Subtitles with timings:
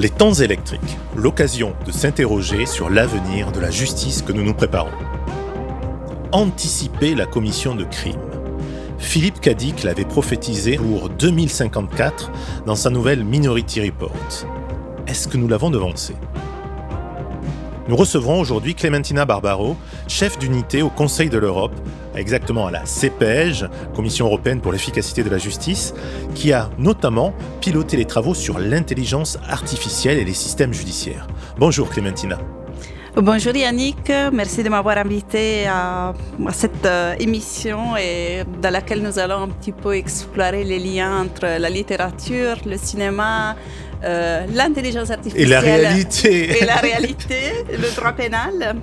[0.00, 4.92] Les temps électriques, l'occasion de s'interroger sur l'avenir de la justice que nous nous préparons.
[6.30, 8.20] Anticiper la commission de crime.
[8.98, 12.30] Philippe Cadic l'avait prophétisé pour 2054
[12.64, 14.46] dans sa nouvelle Minority Report.
[15.08, 16.14] Est-ce que nous l'avons devancé?
[17.88, 19.74] Nous recevrons aujourd'hui Clementina Barbaro,
[20.08, 21.72] chef d'unité au Conseil de l'Europe,
[22.14, 23.64] exactement à la CPEJ,
[23.96, 25.94] Commission européenne pour l'efficacité de la justice,
[26.34, 31.26] qui a notamment piloté les travaux sur l'intelligence artificielle et les systèmes judiciaires.
[31.56, 32.36] Bonjour Clémentina.
[33.16, 36.12] Bonjour Yannick, merci de m'avoir invité à,
[36.52, 41.58] cette euh, émission et dans laquelle nous allons un petit peu explorer les liens entre
[41.58, 43.56] la littérature, le cinéma,
[44.04, 47.34] euh, l'intelligence artificielle et la réalité et la réalité,
[47.70, 48.76] le droit pénal.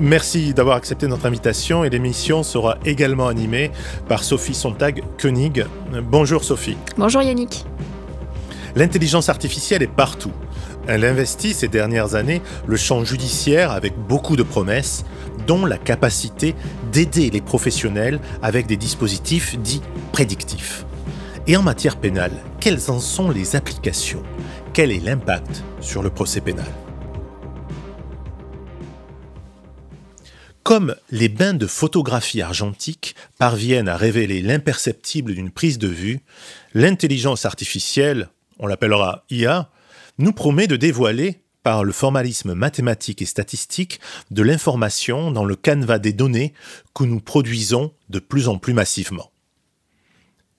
[0.00, 3.70] Merci d'avoir accepté notre invitation et l'émission sera également animée
[4.08, 5.66] par Sophie Sontag-Koenig.
[6.02, 6.76] Bonjour Sophie.
[6.96, 7.64] Bonjour Yannick.
[8.74, 10.32] L'intelligence artificielle est partout.
[10.88, 15.04] Elle investit ces dernières années le champ judiciaire avec beaucoup de promesses,
[15.46, 16.54] dont la capacité
[16.90, 19.82] d'aider les professionnels avec des dispositifs dits
[20.12, 20.84] prédictifs.
[21.48, 24.22] Et en matière pénale, quelles en sont les applications?
[24.72, 26.68] Quel est l'impact sur le procès pénal?
[30.62, 36.20] Comme les bains de photographie argentique parviennent à révéler l'imperceptible d'une prise de vue,
[36.74, 38.28] l'intelligence artificielle,
[38.60, 39.68] on l'appellera IA,
[40.18, 43.98] nous promet de dévoiler, par le formalisme mathématique et statistique,
[44.30, 46.54] de l'information dans le canevas des données
[46.94, 49.32] que nous produisons de plus en plus massivement.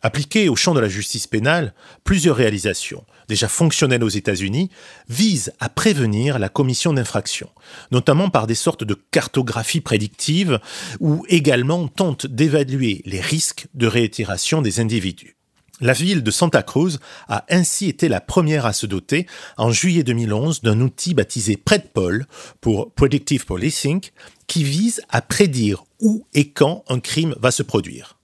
[0.05, 1.73] Appliquées au champ de la justice pénale,
[2.03, 4.69] plusieurs réalisations, déjà fonctionnelles aux États-Unis,
[5.07, 7.49] visent à prévenir la commission d'infractions,
[7.89, 10.59] notamment par des sortes de cartographies prédictives
[10.99, 15.37] ou également tentent d'évaluer les risques de réitération des individus.
[15.79, 19.25] La ville de Santa Cruz a ainsi été la première à se doter,
[19.57, 22.25] en juillet 2011, d'un outil baptisé PredPol
[22.59, 24.01] pour Predictive Policing,
[24.47, 28.19] qui vise à prédire où et quand un crime va se produire.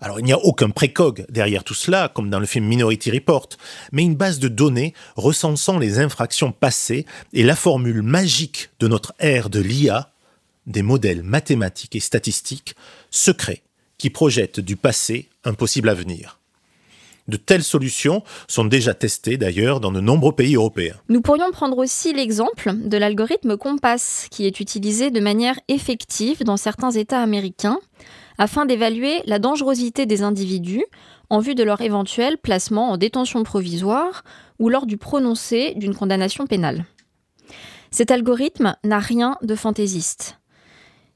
[0.00, 3.48] Alors il n'y a aucun précog derrière tout cela, comme dans le film Minority Report,
[3.90, 9.12] mais une base de données recensant les infractions passées et la formule magique de notre
[9.18, 10.10] ère de l'IA,
[10.66, 12.76] des modèles mathématiques et statistiques
[13.10, 13.62] secrets
[13.96, 16.38] qui projettent du passé un possible avenir.
[17.26, 20.96] De telles solutions sont déjà testées d'ailleurs dans de nombreux pays européens.
[21.10, 26.56] Nous pourrions prendre aussi l'exemple de l'algorithme Compass, qui est utilisé de manière effective dans
[26.56, 27.80] certains États américains
[28.38, 30.84] afin d'évaluer la dangerosité des individus
[31.30, 34.24] en vue de leur éventuel placement en détention provisoire
[34.58, 36.84] ou lors du prononcé d'une condamnation pénale.
[37.90, 40.38] Cet algorithme n'a rien de fantaisiste.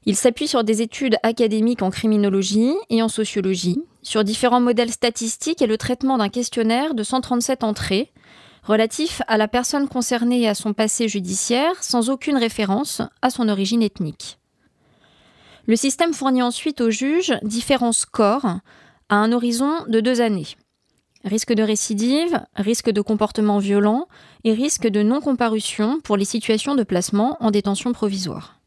[0.05, 5.61] Il s'appuie sur des études académiques en criminologie et en sociologie, sur différents modèles statistiques
[5.61, 8.11] et le traitement d'un questionnaire de 137 entrées
[8.63, 13.49] relatif à la personne concernée et à son passé judiciaire sans aucune référence à son
[13.49, 14.39] origine ethnique.
[15.65, 18.59] Le système fournit ensuite au juge différents scores
[19.09, 20.47] à un horizon de deux années.
[21.23, 24.07] Risque de récidive, risque de comportement violent
[24.43, 28.59] et risque de non-comparution pour les situations de placement en détention provisoire.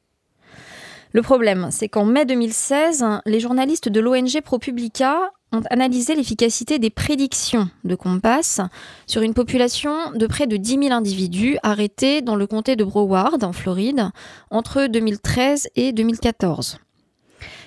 [1.13, 6.91] Le problème, c'est qu'en mai 2016, les journalistes de l'ONG ProPublica ont analysé l'efficacité des
[6.91, 8.61] prédictions de Compass
[9.07, 13.45] sur une population de près de 10 000 individus arrêtés dans le comté de Broward,
[13.45, 14.11] en Floride,
[14.51, 16.79] entre 2013 et 2014.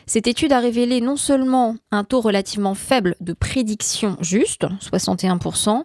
[0.09, 5.83] Cette étude a révélé non seulement un taux relativement faible de prédiction juste, 61%,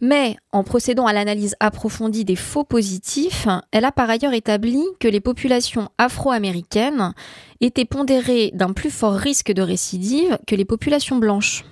[0.00, 5.06] mais en procédant à l'analyse approfondie des faux positifs, elle a par ailleurs établi que
[5.06, 7.14] les populations afro-américaines
[7.60, 11.64] étaient pondérées d'un plus fort risque de récidive que les populations blanches.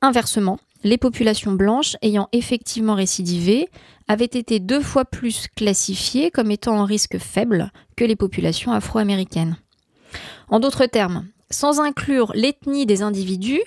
[0.00, 3.68] Inversement, les populations blanches ayant effectivement récidivé
[4.06, 9.56] avaient été deux fois plus classifiées comme étant en risque faible que les populations afro-américaines.
[10.48, 13.62] En d'autres termes, sans inclure l'ethnie des individus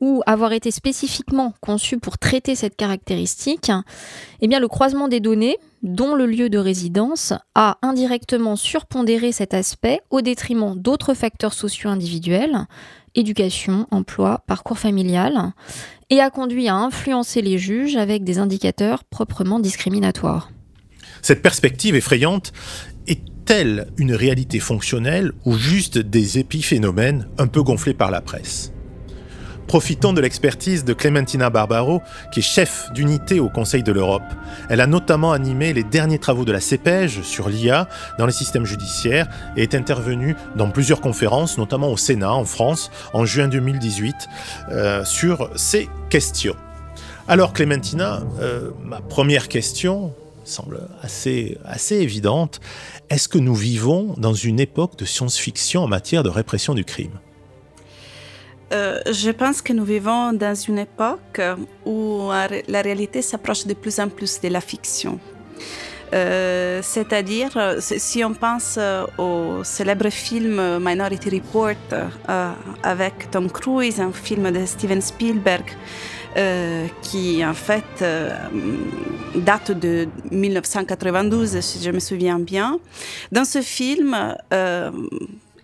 [0.00, 3.70] ou avoir été spécifiquement conçu pour traiter cette caractéristique,
[4.40, 10.00] eh le croisement des données, dont le lieu de résidence, a indirectement surpondéré cet aspect
[10.10, 12.66] au détriment d'autres facteurs sociaux individuels,
[13.14, 15.52] éducation, emploi, parcours familial,
[16.08, 20.50] et a conduit à influencer les juges avec des indicateurs proprement discriminatoires.
[21.22, 22.52] Cette perspective effrayante
[23.50, 28.72] est-elle une réalité fonctionnelle ou juste des épiphénomènes un peu gonflés par la presse?
[29.66, 32.00] Profitons de l'expertise de Clementina Barbaro,
[32.32, 34.22] qui est chef d'unité au Conseil de l'Europe.
[34.68, 37.88] Elle a notamment animé les derniers travaux de la CEPEJ sur l'IA
[38.18, 42.92] dans les systèmes judiciaires et est intervenue dans plusieurs conférences, notamment au Sénat en France
[43.14, 44.14] en juin 2018,
[44.70, 46.56] euh, sur ces questions.
[47.26, 50.12] Alors Clémentina, euh, ma première question
[50.44, 52.60] semble assez, assez évidente.
[53.10, 57.18] Est-ce que nous vivons dans une époque de science-fiction en matière de répression du crime?
[58.72, 61.40] Euh, je pense que nous vivons dans une époque
[61.84, 62.28] où
[62.68, 65.18] la réalité s'approche de plus en plus de la fiction.
[66.12, 68.78] Euh, c'est-à-dire, si on pense
[69.18, 71.74] au célèbre film Minority Report
[72.84, 75.64] avec Tom Cruise, un film de Steven Spielberg,
[76.36, 78.30] euh, qui en fait euh,
[79.34, 82.78] date de 1992, si je me souviens bien.
[83.32, 84.92] Dans ce film, euh,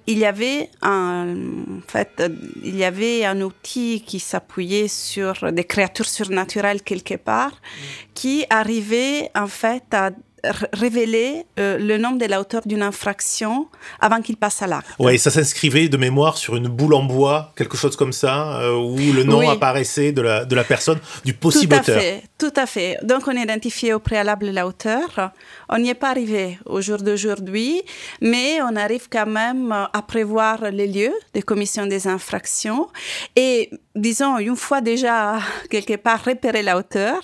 [0.09, 1.37] il y avait un,
[1.79, 2.23] en fait,
[2.65, 7.61] il y avait un outil qui s'appuyait sur des créatures surnaturelles quelque part,
[8.15, 10.11] qui arrivait en fait à
[10.73, 13.69] révéler euh, le nom de l'auteur d'une infraction
[14.01, 14.89] avant qu'il passe à l'acte.
[14.99, 18.77] Oui, ça s'inscrivait de mémoire sur une boule en bois, quelque chose comme ça, euh,
[18.77, 22.01] où le nom apparaissait de la, de la personne, du possible tout à auteur.
[22.01, 22.99] Fait, tout à fait.
[23.03, 25.33] Donc on identifiait au préalable l'auteur.
[25.69, 27.83] On n'y est pas arrivé au jour d'aujourd'hui,
[28.21, 32.89] mais on arrive quand même à prévoir les lieux de commission des infractions.
[33.35, 35.39] Et disons, une fois déjà
[35.71, 37.21] quelque part repéré l'auteur,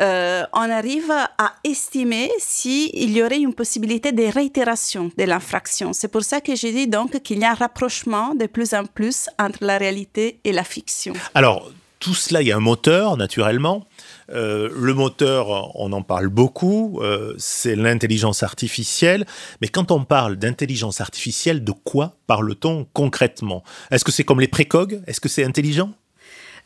[0.00, 5.92] euh, on arrive à estimer s'il y aurait une possibilité de réitération de l'infraction.
[5.92, 8.84] C'est pour ça que j'ai dit donc qu'il y a un rapprochement de plus en
[8.84, 11.12] plus entre la réalité et la fiction.
[11.34, 13.86] Alors, tout cela, il y a un moteur, naturellement.
[14.30, 19.24] Euh, le moteur, on en parle beaucoup, euh, c'est l'intelligence artificielle.
[19.60, 23.62] Mais quand on parle d'intelligence artificielle, de quoi parle-t-on concrètement?
[23.92, 25.00] Est-ce que c'est comme les précogs?
[25.06, 25.92] Est-ce que c'est intelligent?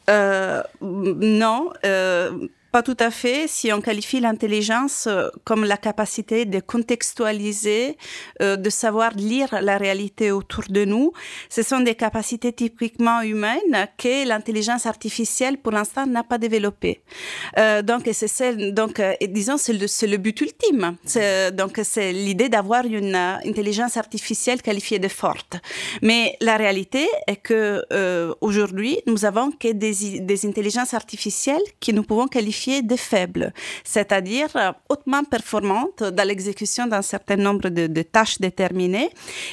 [0.08, 1.70] Euh, Non
[2.76, 3.46] pas tout à fait.
[3.49, 7.96] Si on qualifie l'intelligence euh, comme la capacité de contextualiser,
[8.43, 11.12] euh, de savoir lire la réalité autour de nous,
[11.49, 17.00] ce sont des capacités typiquement humaines que l'intelligence artificielle, pour l'instant, n'a pas développées.
[17.56, 19.00] Euh, donc, c'est donc,
[19.40, 20.96] disons, c'est le, but ultime.
[21.55, 25.56] Donc, c'est l'idée d'avoir une intelligence artificielle qualifiée de forte.
[26.02, 27.82] Mais la réalité est que
[28.43, 33.52] aujourd'hui, nous avons que des intelligences artificielles que nous pouvons qualifier de faibles,
[33.84, 39.10] c'est-à-dire euh, hautement performantes dans l'exécution d'un certain nombre de, tâches déterminées.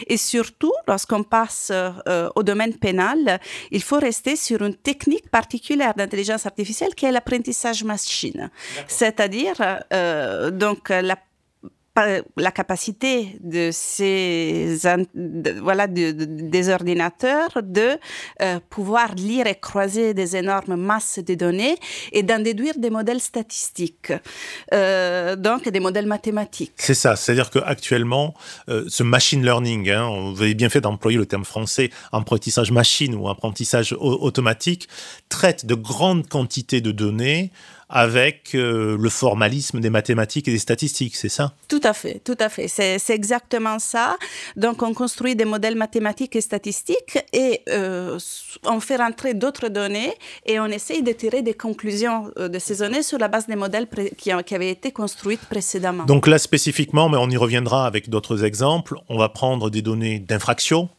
[0.07, 3.39] Et surtout, lorsqu'on passe euh, au domaine pénal,
[3.71, 8.50] il faut rester sur une technique particulière d'intelligence artificielle qui est l'apprentissage machine.
[8.88, 9.56] C'est-à-dire,
[9.94, 11.18] euh, donc, la
[11.95, 14.78] la capacité de ces
[15.62, 18.00] voilà des ordinateurs de
[18.42, 21.78] euh, pouvoir lire et croiser des énormes masses de données
[22.12, 24.12] et d'en déduire des modèles statistiques
[24.74, 26.74] euh, donc des modèles mathématiques.
[26.78, 28.34] C'est ça c'est à dire qu'actuellement
[28.69, 33.13] euh, ce machine learning hein, vous avez bien fait d'employer le terme français apprentissage machine
[33.13, 34.88] ou apprentissage automatique
[35.30, 37.51] traite de grandes quantités de données
[37.95, 41.54] avec euh, le formalisme des mathématiques et des statistiques, c'est ça?
[41.68, 42.68] Tout à fait, tout à fait.
[42.68, 44.18] C'est exactement ça.
[44.56, 48.18] Donc, on construit des modèles mathématiques et statistiques et euh,
[48.66, 50.12] on fait rentrer d'autres données
[50.48, 53.56] et on essaye de tirer des conclusions euh, de ces données sur la base des
[53.56, 53.88] modèles
[54.18, 56.06] qui, qui avaient été construits précédemment.
[56.06, 60.18] Donc là, spécifiquement, mais on y reviendra avec d'autres exemples, on va prendre des données
[60.18, 60.89] d'infraction,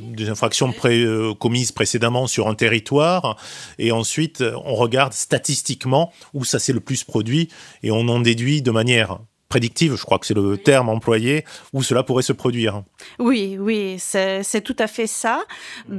[0.00, 3.36] des infractions euh, commises précédemment sur un territoire,
[3.78, 7.48] et ensuite on regarde statistiquement où ça s'est le plus produit,
[7.82, 9.18] et on en déduit de manière
[9.54, 12.82] prédictive, je crois que c'est le terme employé, où cela pourrait se produire.
[13.20, 15.36] Oui, oui, c'est tout à fait ça.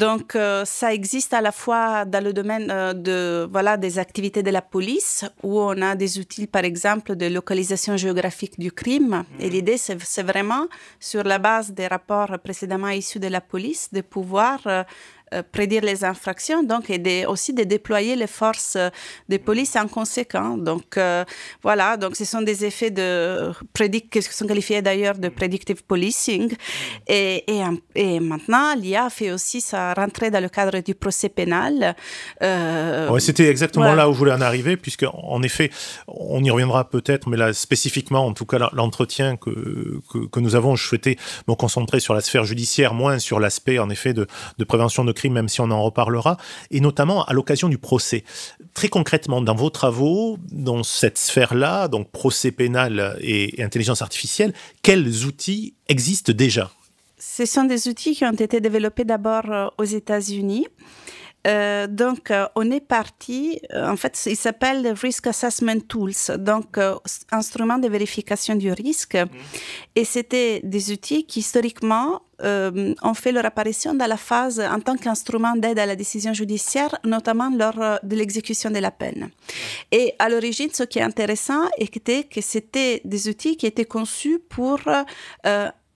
[0.03, 4.43] Donc, euh, ça existe à la fois dans le domaine euh, de, voilà, des activités
[4.43, 9.23] de la police, où on a des outils, par exemple, de localisation géographique du crime.
[9.39, 10.65] Et l'idée, c'est vraiment,
[10.99, 14.83] sur la base des rapports précédemment issus de la police, de pouvoir euh, euh,
[15.41, 18.89] prédire les infractions, donc et aussi de déployer les forces euh,
[19.29, 20.59] de police en conséquence.
[20.59, 21.23] Donc euh,
[21.63, 26.53] voilà, donc ce sont des effets de prédic qui sont qualifiés d'ailleurs de predictive policing.
[27.07, 27.61] Et, et,
[27.95, 31.95] et maintenant, l'IA fait aussi sa rentrée dans le cadre du procès pénal.
[32.41, 35.69] Ouais, C'était exactement là où je voulais en arriver, puisque en effet,
[36.07, 39.99] on y reviendra peut-être, mais là spécifiquement, en tout cas l'entretien que,
[40.31, 43.89] que, nous avons, je souhaitais me concentrer sur la sphère judiciaire, moins sur l'aspect en
[43.89, 44.27] effet de,
[44.57, 46.37] de prévention de crime, même si on en reparlera,
[46.71, 48.23] et notamment à l'occasion du procès.
[48.73, 55.25] Très concrètement, dans vos travaux, dans cette sphère-là, donc procès pénal et, intelligence artificielle, quels
[55.25, 56.71] outils existent déjà?
[57.17, 60.67] Ce sont des outils qui ont été développés d'abord euh, aux États-Unis
[61.45, 66.77] euh, donc, euh, on est parti, euh, en fait, il s'appelle Risk Assessment Tools, donc
[67.31, 69.15] instrument de vérification du risque.
[69.15, 69.27] Mhm.
[69.95, 74.95] Et c'était des outils qui, historiquement, ont fait leur apparition dans la phase en tant
[74.97, 79.29] qu'instrument d'aide à la décision judiciaire, notamment lors de l'exécution de la peine.
[79.91, 84.39] Et à l'origine, ce qui est intéressant était que c'était des outils qui étaient conçus
[84.49, 84.79] pour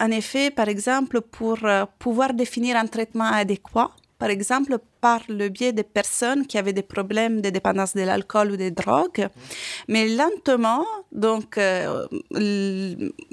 [0.02, 1.60] en effet, par exemple, pour
[2.00, 6.84] pouvoir définir un traitement adéquat par exemple, par le biais des personnes qui avaient des
[6.84, 9.30] problèmes de dépendance de l'alcool ou des drogues.
[9.88, 12.06] Mais lentement, donc, euh,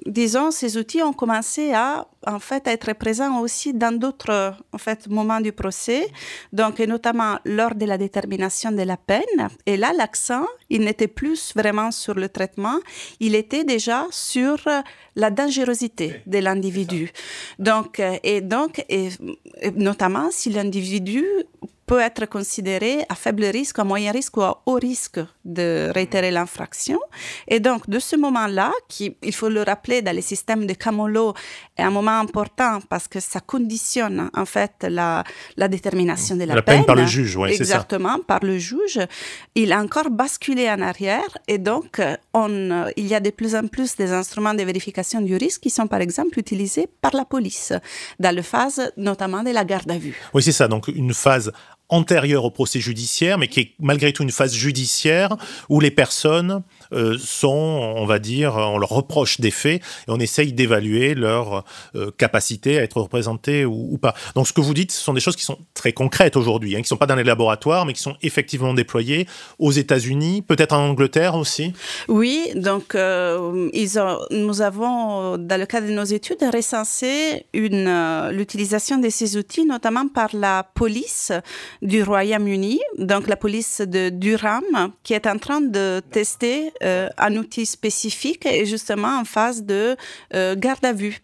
[0.07, 5.09] disons, ces outils ont commencé à, en fait, être présents aussi dans d'autres, en fait,
[5.09, 6.09] moments du procès,
[6.53, 9.49] donc, notamment lors de la détermination de la peine.
[9.65, 12.79] Et là, l'accent, il n'était plus vraiment sur le traitement,
[13.21, 14.59] il était déjà sur
[15.15, 17.11] la dangerosité de l'individu.
[17.59, 19.11] Donc, et donc, et,
[19.77, 21.25] notamment si l'individu
[21.87, 26.31] peut être considéré à faible risque, à moyen risque ou à haut risque de réitérer
[26.33, 26.99] l'infraction.
[27.47, 31.35] Et donc, de ce moment-là, qui, il faut le rappeler, dans le système de Camolo,
[31.77, 35.23] est un moment important parce que ça conditionne, en fait, la,
[35.57, 36.85] la détermination de la, la peine.
[36.85, 37.75] par le juge, oui, c'est ça.
[37.75, 39.01] Exactement, par le juge.
[39.55, 42.03] Il a encore basculé en arrière et donc,
[42.35, 45.71] on, il y a de plus en plus des instruments de vérification du risque qui
[45.71, 47.73] sont, par exemple, utilisés par la police
[48.19, 50.21] dans la phase, notamment de la garde à vue.
[50.35, 50.67] Oui, c'est ça.
[50.67, 51.53] Donc, une phase
[51.89, 55.37] antérieure au procès judiciaire, mais qui est malgré tout une phase judiciaire
[55.69, 56.63] où les personnes
[57.19, 57.49] sont,
[57.97, 62.79] on va dire, on leur reproche des faits et on essaye d'évaluer leur euh, capacité
[62.79, 64.15] à être représentés ou, pas.
[64.35, 66.79] Donc ce que vous dites, ce sont des choses qui sont très concrètes aujourd'hui, hein,
[66.79, 69.27] qui ne sont pas dans les laboratoires, mais qui sont effectivement déployées
[69.59, 71.73] aux États-Unis, peut-être en Angleterre aussi.
[72.09, 73.69] Oui, donc euh,
[74.31, 80.31] nous avons, dans le cadre de nos études, recensé l'utilisation de ces outils, notamment par
[80.33, 81.33] la police
[81.83, 84.65] du Royaume-Uni, donc la police de Durham,
[85.03, 86.86] qui est en train de tester euh,
[87.19, 89.97] un outil spécifique et justement en phase de
[90.35, 91.21] euh, garde à vue.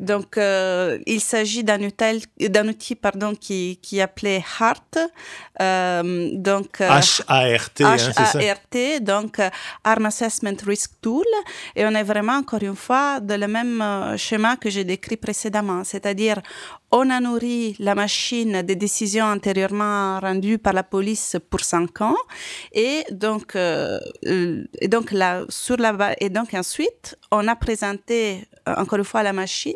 [0.00, 4.98] Donc, euh, il s'agit d'un outil, d'un outil pardon, qui, qui est appelé HART.
[5.60, 9.40] Euh, donc, H-A-R-T, hein, H-A-R-T, donc
[9.84, 11.26] Arm Assessment Risk Tool.
[11.74, 15.84] Et on est vraiment, encore une fois, dans le même schéma que j'ai décrit précédemment.
[15.84, 16.40] C'est-à-dire,
[16.90, 22.16] on a nourri la machine des décisions antérieurement rendues par la police pour cinq ans.
[22.72, 28.57] Et donc, euh, et donc, là, sur la, et donc ensuite, on a présenté euh,
[28.76, 29.74] encore une fois à la machine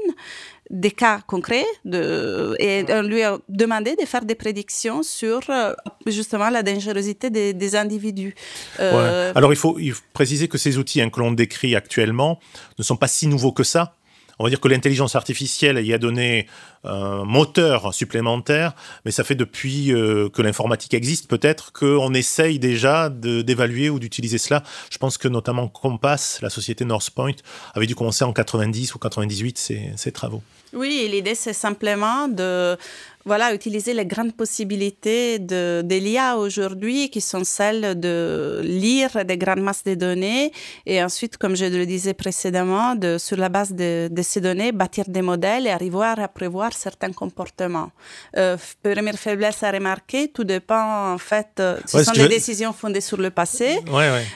[0.70, 5.74] des cas concrets et on lui a demandé de faire des prédictions sur euh,
[6.06, 8.34] justement la dangerosité des, individus.
[8.78, 12.38] Alors il faut, il faut, préciser que ces outils hein, que l'on décrit actuellement
[12.78, 13.94] ne sont pas si nouveaux que ça.
[14.42, 16.48] On va dire que l'intelligence artificielle y a donné
[16.82, 23.08] un moteur supplémentaire, mais ça fait depuis euh, que l'informatique existe peut-être qu'on essaye déjà
[23.08, 24.64] d'évaluer ou d'utiliser cela.
[24.90, 27.36] Je pense que notamment Compass, la société Northpoint,
[27.74, 30.42] avait dû commencer en 90 ou 98 ses travaux.
[30.74, 32.76] Oui, l'idée c'est simplement de
[33.24, 39.38] voilà, utiliser les grandes possibilités de, de l'IA aujourd'hui, qui sont celles de lire des
[39.38, 40.52] grandes masses de données
[40.86, 44.72] et ensuite, comme je le disais précédemment, de, sur la base de, de ces données,
[44.72, 47.90] bâtir des modèles et arriver à prévoir certains comportements.
[48.36, 53.00] Euh, première faiblesse à remarquer, tout dépend en fait, euh, ce sont des décisions fondées
[53.00, 53.78] sur le passé,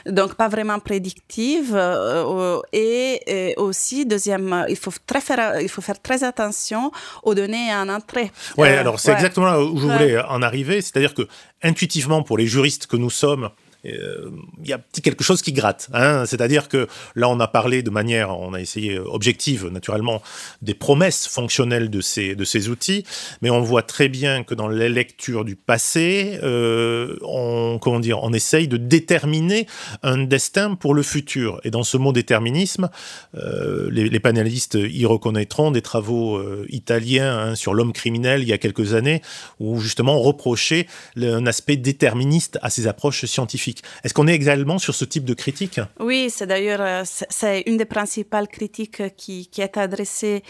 [0.06, 1.74] donc pas vraiment prédictives.
[1.74, 6.92] Euh, et, et, aussi, deuxième, il faut, très faire, il faut faire très attention
[7.22, 8.30] aux données en entrée.
[8.56, 10.82] Ouais, alors c'est exactement là où je voulais en arriver.
[10.82, 11.26] C'est-à-dire que
[11.62, 13.50] intuitivement, pour les juristes que nous sommes,
[13.92, 14.30] euh,
[14.62, 15.88] il y a quelque chose qui gratte.
[15.92, 16.24] Hein.
[16.26, 20.22] C'est-à-dire que là, on a parlé de manière, on a essayé objective, naturellement,
[20.62, 23.04] des promesses fonctionnelles de ces, de ces outils,
[23.42, 28.22] mais on voit très bien que dans les lectures du passé, euh, on, comment dire,
[28.22, 29.66] on essaye de déterminer
[30.02, 31.60] un destin pour le futur.
[31.64, 32.88] Et dans ce mot déterminisme,
[33.36, 38.52] euh, les, les, panélistes y reconnaîtront des travaux italiens hein, sur l'homme criminel il y
[38.52, 39.22] a quelques années,
[39.60, 43.75] où justement on reprochait un aspect déterministe à ces approches scientifiques.
[44.04, 45.80] Est-ce qu'on est également sur ce type de critique?
[46.00, 50.42] Oui, c'est d'ailleurs euh, c'est une des principales critiques qui, qui est adressée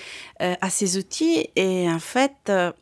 [0.42, 1.48] euh, à ces outils.
[1.56, 2.72] Et en fait, euh,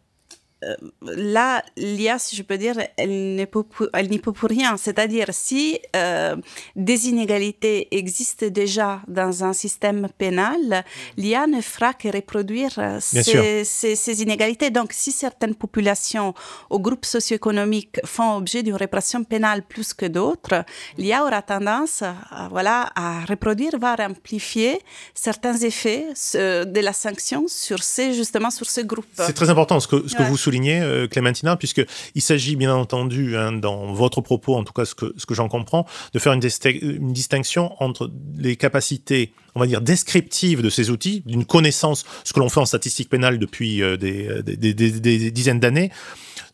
[1.02, 4.76] là, l'IA, si je peux dire, elle n'y peut, pour rien.
[4.76, 6.36] C'est-à-dire, si euh,
[6.76, 10.84] des inégalités existent déjà dans un système pénal,
[11.16, 14.70] l'IA ne fera que reproduire euh, ces, inégalités.
[14.70, 16.34] Donc, si certaines populations
[16.70, 20.64] ou groupes socio-économiques font objet d'une répression pénale plus que d'autres,
[20.98, 24.80] l'IA aura tendance à, voilà, à reproduire, voire amplifier
[25.14, 29.06] certains effets de la sanction sur ces, justement, sur ce groupe.
[29.14, 32.74] C'est très important ce que, ce que vous soulignez souligner, euh, Clémentina, puisqu'il s'agit bien
[32.74, 36.18] entendu, hein, dans votre propos, en tout cas ce que, ce que j'en comprends, de
[36.18, 42.04] faire une, distinction entre les capacités, on va dire, descriptives de ces outils, d'une connaissance,
[42.22, 45.90] ce que l'on fait en statistique pénale depuis des, des, des, dizaines d'années,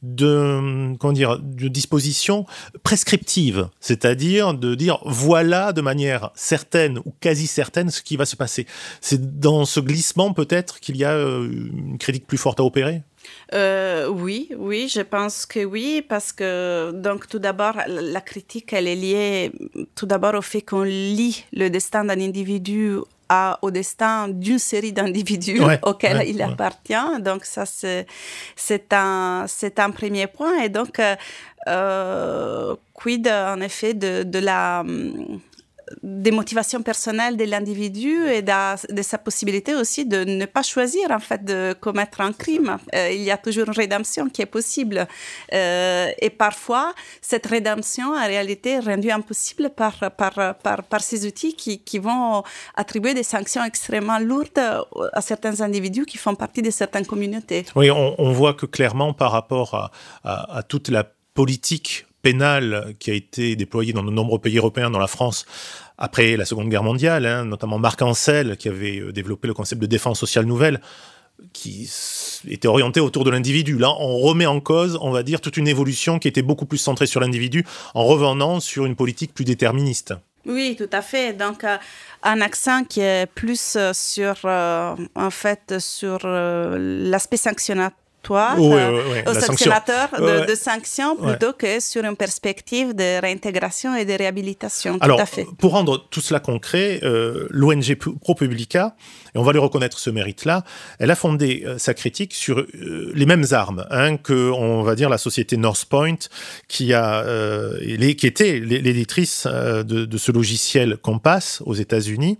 [0.03, 2.47] de, comment dire, de dispositions
[2.83, 8.37] prescriptives, c'est-à-dire de dire voilà de manière certaine ou quasi certaine ce qui va se
[8.37, 8.67] passer.
[9.01, 13.03] C'est dans ce glissement peut-être qu'il y a euh, une critique plus forte à opérer?
[13.53, 18.87] Euh, oui, oui, je pense que oui, parce que donc tout d'abord la critique elle
[18.89, 19.53] est liée
[19.95, 22.99] tout d'abord au fait qu'on lit le destin d'un individu
[23.63, 27.21] au destin d'une série d'individus auxquels il appartient.
[27.21, 29.47] Donc ça, c'est un,
[29.77, 30.63] un premier point.
[30.63, 31.15] Et donc, euh,
[31.69, 34.85] euh, quid en effet de, de la
[36.03, 41.19] des motivations personnelles de l'individu et de, sa possibilité aussi de ne pas choisir en
[41.19, 42.79] fait de commettre un crime.
[42.95, 45.07] Euh, il y a toujours une rédemption qui est possible
[45.53, 51.27] euh, et parfois cette rédemption en réalité est rendue impossible par, par, par, par ces
[51.27, 52.43] outils qui, qui, vont
[52.75, 54.49] attribuer des sanctions extrêmement lourdes
[55.13, 57.67] à certains individus qui font partie de certaines communautés.
[57.77, 59.91] Oui, on, voit que clairement par rapport
[60.25, 61.05] à toute la
[61.35, 65.47] politique pénale qui a été déployée dans de nombreux pays européens, dans la France,
[65.99, 69.81] après la Seconde Guerre mondiale, hein, notamment Marc Ancel, qui avait euh, développé le concept
[69.81, 70.81] de défense sociale nouvelle,
[71.53, 71.91] qui
[72.49, 73.79] était orienté autour de l'individu.
[73.79, 76.79] Là, on remet en cause, on va dire, toute une évolution qui était beaucoup plus
[76.79, 80.15] centrée sur l'individu, en revenant sur une politique plus déterministe.
[80.47, 81.35] Oui, tout à fait.
[81.35, 81.77] Donc, euh,
[82.23, 90.09] un accent qui est plus euh, sur, en fait, sur l'aspect sanctionnateur toi, au sanctionnateur
[90.19, 94.99] de, de, sanctions plutôt que sur une perspective de réintégration et de réhabilitation.
[95.01, 95.47] Alors, tout à fait.
[95.59, 98.95] pour rendre tout cela concret, euh, l'ONG ProPublica,
[99.35, 100.65] et on va lui reconnaître ce mérite-là,
[100.99, 104.95] elle a fondé euh, sa critique sur euh, les mêmes armes hein, que, on va
[104.95, 106.17] dire, la société Northpoint,
[106.69, 107.25] qui a,
[107.81, 112.39] les, qui était l'éditrice de, ce logiciel Compass aux États-Unis,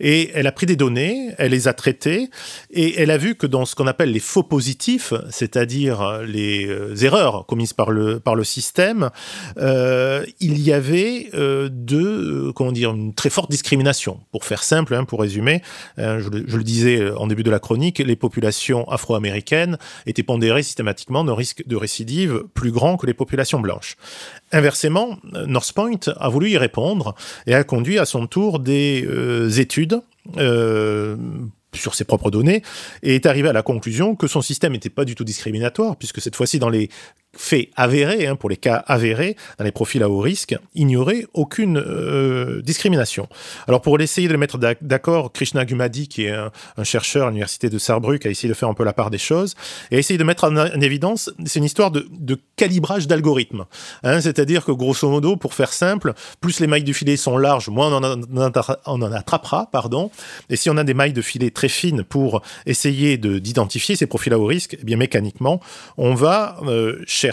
[0.00, 2.28] et elle a pris des données, elle les a traitées,
[2.70, 6.94] et elle a vu que dans ce qu'on appelle les faux positifs c'est-à-dire les euh,
[6.96, 9.10] erreurs commises par le, par le système,
[9.58, 14.20] euh, il y avait euh, de, comment dire, une très forte discrimination.
[14.32, 15.62] Pour faire simple, hein, pour résumer,
[16.20, 21.34] je, le, disais en début de la chronique, les populations afro-américaines étaient pondérées systématiquement d'un
[21.34, 23.96] risque de récidive plus grand que les populations blanches.
[24.52, 27.14] Inversement, North Point a voulu y répondre
[27.46, 29.06] et a conduit à son tour des
[29.58, 30.00] études
[31.76, 32.62] sur ses propres données
[33.02, 36.20] et est arrivé à la conclusion que son système n'était pas du tout discriminatoire, puisque
[36.20, 36.88] cette fois-ci, dans les
[37.38, 41.78] faits avérés, hein, pour les cas avérés, dans les profils à haut risque, ignorait aucune
[41.78, 43.28] euh, discrimination.
[43.68, 46.50] Alors pour essayer de le mettre d'accord, Krishna Gumadi, qui est un,
[46.84, 49.54] chercheur à l'université de Sarrebruck, a essayé de faire un peu la part des choses
[49.90, 52.06] et a essayé de mettre en, évidence, c'est une histoire de,
[52.56, 53.66] calibrage d'algorithme.
[54.02, 57.68] Hein, C'est-à-dire que grosso modo, pour faire simple, plus les mailles du filet sont larges,
[57.68, 60.10] moins on en, attrapera, pardon.
[60.48, 64.32] Et si on a des mailles de filet très fines pour essayer d'identifier ces profils
[64.32, 65.60] à haut risque, eh bien mécaniquement,
[65.98, 67.25] on va euh, chercher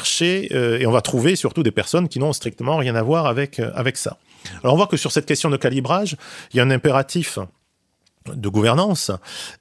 [0.52, 3.60] euh, et on va trouver surtout des personnes qui n'ont strictement rien à voir avec,
[3.60, 4.18] euh, avec ça.
[4.64, 6.18] Alors on voit que sur cette question de calibrage,
[6.54, 7.40] il y a un impératif
[8.34, 9.12] de gouvernance.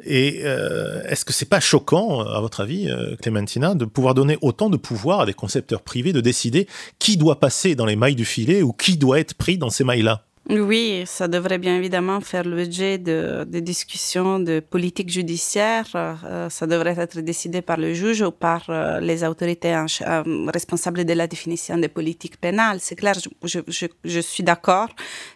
[0.04, 2.88] Et est-ce que c'est pas choquant, à votre avis,
[3.20, 6.68] Clémentina, de pouvoir donner autant de pouvoir à des concepteurs privés de décider
[7.00, 9.82] qui doit passer dans les mailles du filet ou qui doit être pris dans ces
[9.82, 10.24] mailles-là?
[10.50, 15.86] Oui, ça devrait bien évidemment faire l'objet de, discussions de politique judiciaire.
[15.94, 21.04] Euh, ça devrait être décidé par le juge ou par euh, les autorités euh, responsables
[21.04, 22.78] de la définition des politiques pénales.
[22.80, 24.88] C'est clair, je, suis d'accord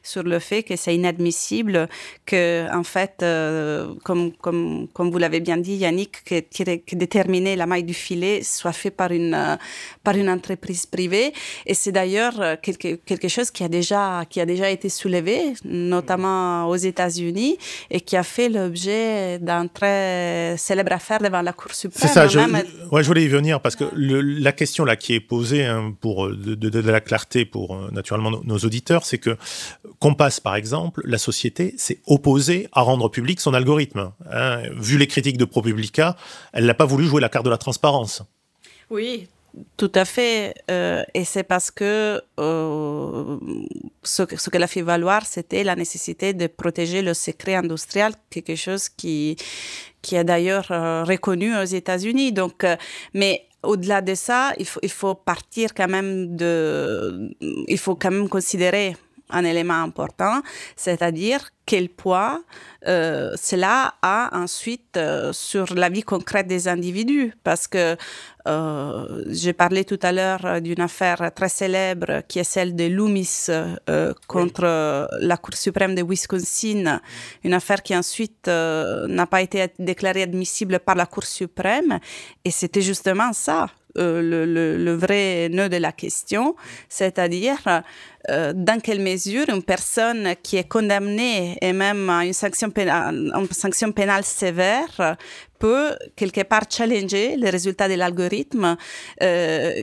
[0.03, 1.89] sur le fait que c'est inadmissible
[2.25, 3.25] que, en fait,
[4.03, 4.33] comme,
[4.99, 9.13] vous l'avez bien dit, Yannick, que, que, déterminer la maille du filet soit fait par
[9.13, 9.57] une,
[10.03, 11.33] par une entreprise privée.
[11.65, 16.69] Et c'est d'ailleurs quelque, quelque chose qui a déjà, qui a déjà été soulevé, notamment
[16.69, 17.59] aux États-Unis,
[17.91, 22.09] et qui a fait l'objet d'un très célèbre affaire devant la Cour suprême.
[22.09, 25.21] C'est ça, je, ouais, je voulais y venir parce que la question là qui est
[25.21, 29.37] posée hein, pour de, de, la clarté pour euh, naturellement nos, auditeurs, c'est que
[29.99, 34.13] Compass, par exemple, la société s'est opposée à rendre public son algorithme.
[34.33, 34.63] Hein.
[34.77, 36.17] Vu les critiques de ProPublica,
[36.53, 38.23] elle n'a pas voulu jouer la carte de la transparence.
[38.91, 39.29] Oui,
[39.77, 40.55] tout à fait.
[40.71, 43.39] Euh, et c'est parce que euh,
[44.03, 48.57] ce, ce qu'elle a fait valoir, c'était la nécessité de protéger le secret industriel, quelque
[48.57, 49.37] chose qui,
[50.03, 52.33] qui est d'ailleurs euh, reconnu aux États-Unis.
[52.33, 52.65] Donc,
[53.15, 58.11] mais au-delà de ça, il faut, il faut partir quand même de, il faut quand
[58.11, 58.97] même considérer
[59.31, 60.43] un élément important,
[60.77, 62.43] c'est-à-dire quel poids
[62.87, 67.35] euh, cela a ensuite euh, sur la vie concrète des individus.
[67.43, 67.97] Parce que
[68.47, 73.49] euh, j'ai parlé tout à l'heure d'une affaire très célèbre qui est celle de Loomis
[74.29, 77.01] contre la Cour suprême de Wisconsin,
[77.43, 81.99] une affaire qui ensuite n'a pas été déclarée admissible par la Cour suprême.
[82.45, 84.45] Et c'était justement ça, le,
[84.77, 86.55] le, vrai nœud de la question,
[86.89, 87.83] c'est-à-dire
[88.29, 93.49] dans quelle mesure une personne qui est condamnée et même à une sanction pénale, une
[93.51, 95.17] sanction pénale sévère
[95.59, 98.77] peut quelque part challenger les résultats de l'algorithme
[99.23, 99.83] euh,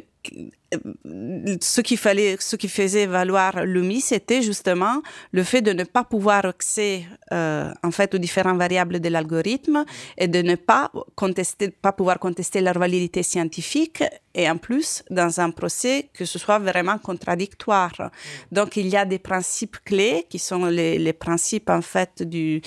[1.61, 6.03] ce qui fallait, ce qui faisait valoir l'UMI, c'était justement le fait de ne pas
[6.03, 9.85] pouvoir accéder euh, en fait aux différentes variables de l'algorithme
[10.17, 14.03] et de ne pas contester, pas pouvoir contester leur validité scientifique
[14.35, 18.11] et en plus dans un procès que ce soit vraiment contradictoire.
[18.51, 22.61] Donc il y a des principes clés qui sont les, principes en fait du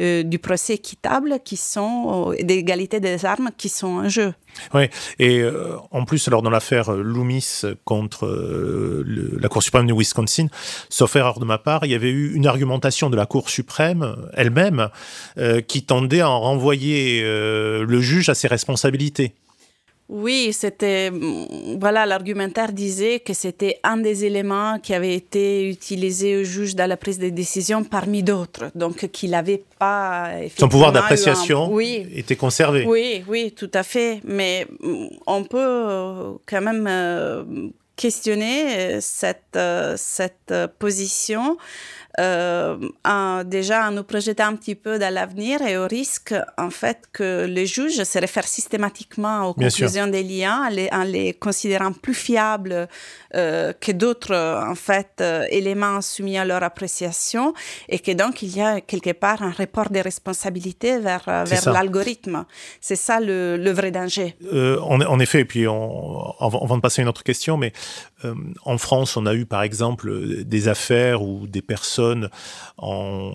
[0.00, 4.34] euh, du procès équitable qui sont euh, d'égalité des armes qui sont en jeu.
[4.74, 4.84] Oui,
[5.18, 9.04] et euh, en plus alors dans l'affaire Loomis contre euh,
[9.40, 10.46] la Cour suprême du Wisconsin,
[10.88, 14.16] sauf erreur de ma part, il y avait eu une argumentation de la Cour suprême
[14.34, 14.88] elle-même
[15.38, 19.34] euh, qui tendait à en renvoyer euh, le juge à ses responsabilités.
[20.14, 21.10] Oui, c'était
[21.80, 26.86] voilà, l'argumentaire disait que c'était un des éléments qui avait été utilisé au juge dans
[26.86, 32.84] la prise de décision parmi d'autres, donc qu'il n'avait pas son pouvoir d'appréciation était conservé.
[32.86, 34.66] Oui, oui, tout à fait, mais
[35.26, 39.58] on peut quand même questionner cette
[39.96, 41.56] cette position
[42.20, 42.76] euh,
[43.44, 47.46] déjà à nous projeter un petit peu dans l'avenir et au risque, en fait, que
[47.46, 52.88] les juges se réfèrent systématiquement aux conclusions des liens en les, considérant plus fiables
[53.34, 57.54] euh, que d'autres, en fait, euh, éléments soumis à leur appréciation
[57.88, 62.44] et que donc il y a quelque part un report des responsabilités vers, vers l'algorithme.
[62.80, 64.36] C'est ça le, vrai danger.
[64.52, 67.72] En, en, effet, et puis on, avant de passer à une autre question, mais
[68.64, 72.28] en France, on a eu par exemple des affaires où des personnes
[72.78, 73.32] en,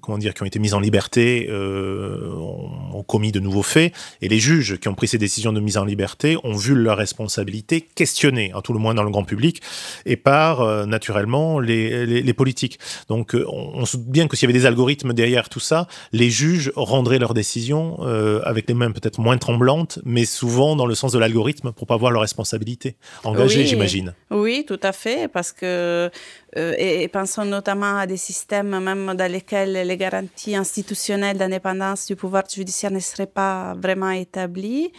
[0.00, 4.28] comment dire, qui ont été mises en liberté euh, ont, commis de nouveaux faits, et
[4.28, 7.80] les juges qui ont pris ces décisions de mise en liberté ont vu leur responsabilité
[7.80, 9.60] questionnée, à tout le moins dans le grand public,
[10.06, 12.78] et par euh, naturellement les, les, politiques.
[13.08, 15.88] Donc euh, on, se doute bien que s'il y avait des algorithmes derrière tout ça,
[16.12, 18.00] les juges rendraient leurs décisions
[18.44, 21.96] avec les mains peut-être moins tremblantes, mais souvent dans le sens de l'algorithme pour pas
[21.96, 24.01] voir leur responsabilité engagée, j'imagine.
[24.30, 26.10] Oui, tout à fait, parce que
[26.58, 32.14] euh, et, pensons notamment à des systèmes même dans lesquels les garanties institutionnelles d'indépendance du
[32.14, 34.92] pouvoir judiciaire ne seraient pas vraiment établies.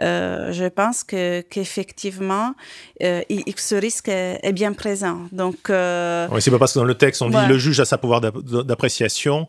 [0.00, 2.54] Euh, je pense que qu'effectivement,
[3.02, 3.22] euh,
[3.56, 5.22] ce risque est, bien présent.
[5.32, 7.98] Donc, oui, c'est pas parce que dans le texte on dit le juge a sa
[7.98, 9.48] pouvoir d'appréciation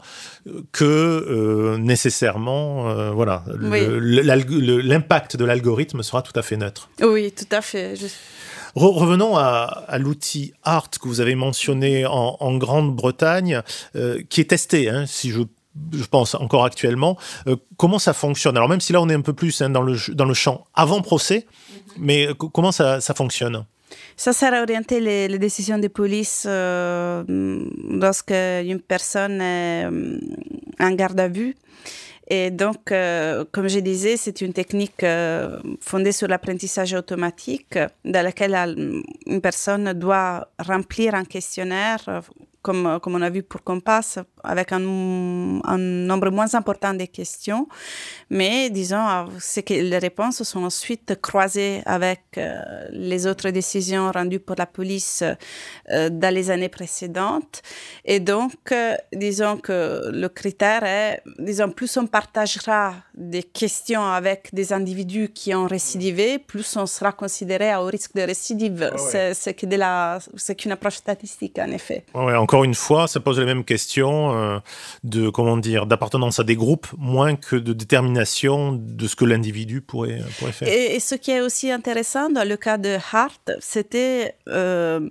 [0.71, 6.89] que nécessairement, voilà, l'impact de l'algorithme sera tout à fait neutre.
[7.01, 7.95] Oui, tout à fait.
[7.95, 8.07] Je
[8.75, 13.61] revenons à, l'outil ART que vous avez mentionné en, Grande-Bretagne,
[13.95, 15.41] euh, qui est testé, hein, si je
[15.91, 17.17] je pense encore actuellement.
[17.47, 18.55] Euh, comment ça fonctionne?
[18.55, 20.65] Alors même si là on est un peu plus hein, dans, le, dans le champ
[20.75, 21.47] avant procès,
[21.97, 23.65] mais euh, comment ça, ça, fonctionne?
[24.15, 29.87] Ça sert à orienter les, décisions de police lorsque une personne est
[30.79, 31.55] en garde à vue.
[32.27, 38.23] Et donc, euh, comme je disais, c'est une technique euh, fondée sur l'apprentissage automatique dans
[38.23, 42.21] laquelle une personne doit remplir un questionnaire
[42.63, 47.67] comme, comme on a vu pour Compass, avec un, nombre moins important de questions.
[48.29, 54.39] Mais disons, c'est que les réponses sont ensuite croisées avec euh, les autres décisions rendues
[54.39, 55.23] pour la police
[55.91, 57.61] euh, dans les années précédentes.
[58.05, 64.49] Et donc, euh, disons que le critère est, disons, plus on partagera des questions avec
[64.53, 68.91] des individus qui ont récidivé, plus on sera considéré à haut risque de récidive.
[69.33, 72.05] C'est qu'une approche statistique, en effet.
[72.15, 74.59] Ouais, encore une fois, ça pose les mêmes questions euh,
[75.03, 79.81] de comment dire d'appartenance à des groupes, moins que de détermination de ce que l'individu
[79.81, 80.67] pourrait, pourrait faire.
[80.67, 85.07] Et, ce qui est aussi intéressant dans le cas de Hart, c'était euh,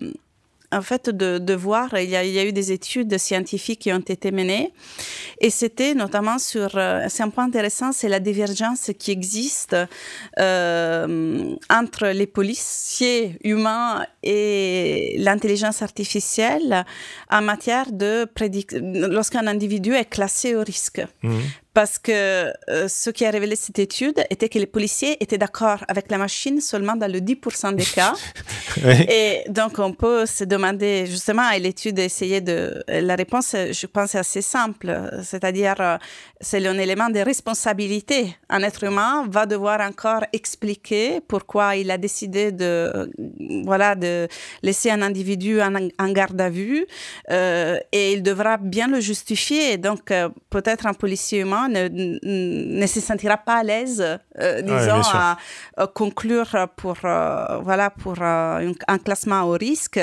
[0.72, 3.80] en fait de, de voir, il y, a, il y, a, eu des études scientifiques
[3.80, 4.72] qui ont été menées,
[5.42, 9.76] et c'était notamment sur, euh, c'est un point intéressant, c'est la divergence qui existe
[10.38, 16.86] euh, entre les policiers humains et l'intelligence artificielle
[17.28, 21.02] en matière de prédiction, lorsqu'un individu est classé au risque.
[21.24, 21.38] Mmh.
[21.74, 25.78] Parce que euh, ce qui a révélé cette étude était que les policiers étaient d'accord
[25.88, 28.14] avec la machine seulement dans le 10% des cas.
[29.08, 32.82] Et donc, on peut se demander, justement, et l'étude essayé de...
[32.88, 34.92] La réponse, je pense, est assez simple.
[35.22, 35.96] C'est-à-dire, euh,
[36.40, 38.36] c'est un élément de responsabilité.
[38.48, 43.10] Un être humain va devoir encore expliquer pourquoi il a décidé de,
[43.64, 44.28] voilà, de
[44.62, 46.86] laisser un individu en, garde à vue.
[47.30, 49.78] Euh, et il devra bien le justifier.
[49.78, 50.12] Donc,
[50.50, 54.00] peut-être un policier humain ne, se sentira pas à l'aise,
[54.38, 55.36] euh, disons, à,
[55.94, 60.00] conclure pour, euh, voilà, pour euh, un, classement au risque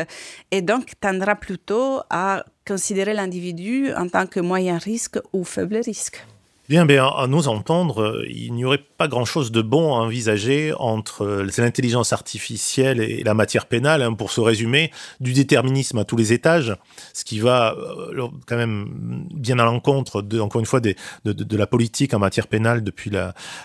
[0.51, 6.25] et donc tendra plutôt à considérer l'individu en tant que moyen risque ou faible risque.
[6.69, 11.43] Bien, bien, à nous entendre, il n'y aurait pas grand-chose de bon à envisager entre
[11.57, 16.31] l'intelligence artificielle et la matière pénale, hein, pour se résumer, du déterminisme à tous les
[16.31, 16.75] étages,
[17.13, 21.57] ce qui va euh, quand même bien à l'encontre, de, encore une fois, des, de,
[21.57, 23.09] la politique en matière pénale depuis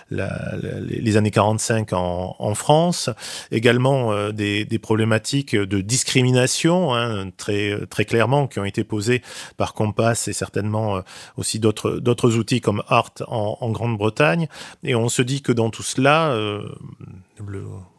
[0.09, 3.11] les années 45 en, France,
[3.51, 9.21] également euh, des, problématiques de discrimination, hein, très, très clairement, qui ont été posées
[9.57, 11.01] par Compass et certainement euh,
[11.37, 12.81] aussi d'autres outils comme
[13.27, 14.47] en, Grande-Bretagne.
[14.83, 16.61] Et on se dit que dans tout cela, euh,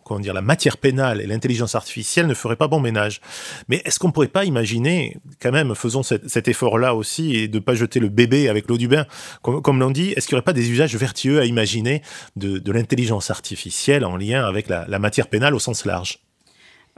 [0.06, 3.20] comment dire, la matière pénale et l'intelligence artificielle ne feraient pas bon ménage.
[3.68, 7.59] Mais est-ce qu'on ne pourrait pas imaginer, quand même, faisons cet, effort-là aussi, et de
[7.59, 9.06] ne pas jeter le bébé avec l'eau du bain,
[9.42, 12.02] comme, l'on dit, est-ce qu'il n'y aurait pas des usages vertueux à imaginer
[12.37, 16.20] de, l'intelligence artificielle en lien avec la, matière pénale au sens large?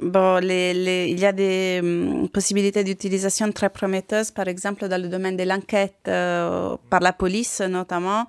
[0.01, 5.37] Bon, il y a des hum, possibilités d'utilisation très prometteuses, par exemple dans le domaine
[5.37, 8.27] de l'enquête euh, par la police notamment,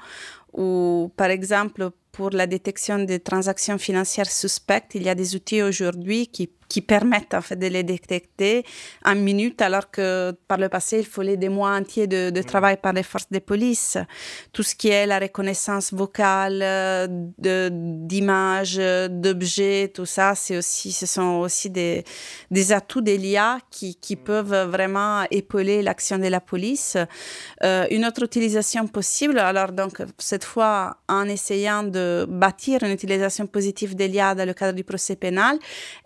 [0.53, 5.61] ou par exemple pour la détection des transactions financières suspectes, il y a des outils
[5.61, 8.63] aujourd'hui qui qui permettent en fait de les détecter
[9.03, 12.77] en minutes, alors que par le passé, il fallait des mois entiers de, de travail
[12.77, 13.97] par les forces de police.
[14.53, 16.59] Tout ce qui est la reconnaissance vocale
[17.39, 18.77] d'images,
[19.09, 22.03] d'objets, tout ça, c'est aussi, ce sont aussi des,
[22.51, 26.97] des atouts des l'IA qui, qui, peuvent vraiment épauler l'action de la police.
[27.63, 33.47] Euh, une autre utilisation possible, alors donc cette fois en essayant de bâtir une utilisation
[33.47, 35.57] positive des l'IA dans le cadre du procès pénal,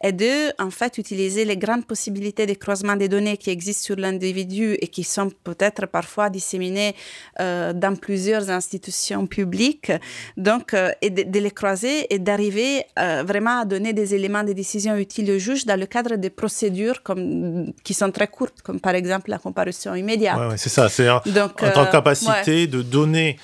[0.01, 3.95] est de en fait utiliser les grandes possibilités de croisement des données qui existent sur
[3.95, 6.95] l'individu et qui sont peut-être parfois disséminées
[7.39, 9.91] euh, dans plusieurs institutions publiques.
[10.37, 14.53] Donc, euh, et de, les croiser et d'arriver euh, vraiment à donner des éléments de
[14.53, 18.79] décision utiles au juge dans le cadre des procédures comme, qui sont très courtes, comme
[18.79, 20.37] par exemple la comparution immédiate.
[20.37, 23.37] Ouais, c'est ça, c'est en, en capacité de donner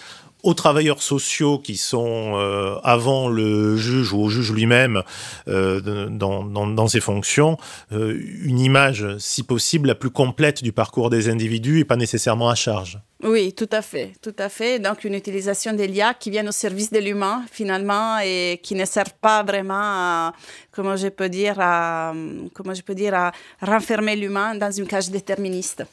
[0.44, 5.04] aux travailleurs sociaux qui sont euh, avant le juge ou au juge lui-même
[5.48, 7.58] euh, dans, ses fonctions,
[7.92, 12.50] euh, une image, si possible, la plus complète du parcours des individus et pas nécessairement
[12.50, 13.00] à charge.
[13.22, 14.80] Oui, tout à fait, tout à fait.
[14.80, 18.86] Donc une utilisation des l'IA qui viennent au service de l'humain finalement et qui ne
[18.86, 20.34] servent pas vraiment à,
[20.72, 22.14] comment je peux dire, à,
[22.54, 25.84] comment je peux dire, à renfermer l'humain dans une cage déterministe.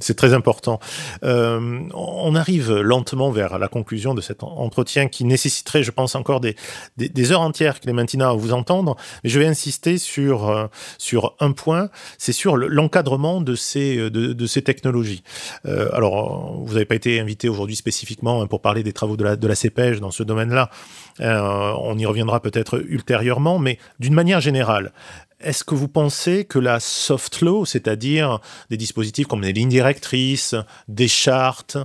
[0.00, 0.80] c'est très important.
[1.22, 6.40] Euh, on arrive lentement vers la conclusion de cet entretien qui nécessiterait, je pense, encore
[6.40, 6.56] des,
[6.96, 8.96] des, heures entières, Clémentina, à vous entendre.
[9.22, 10.66] Mais je vais insister sur, euh,
[11.38, 14.10] un point, c'est sur l'encadrement de ces,
[14.48, 15.22] ces technologies.
[15.66, 19.24] Euh, alors, vous n'avez pas été invité aujourd'hui spécifiquement hein, pour parler des travaux de
[19.24, 20.70] la, de dans ce domaine-là.
[21.20, 24.92] Euh, on y reviendra peut-être ultérieurement, mais d'une manière générale,
[25.40, 30.54] est-ce que vous pensez que la soft law, c'est-à-dire des dispositifs comme les lignes directrices,
[30.88, 31.78] des chartes,